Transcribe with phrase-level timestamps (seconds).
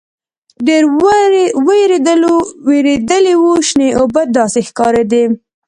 [0.67, 0.83] ډېر
[2.67, 5.23] وېردلي وو شنې اوبه داسې ښکارېدې.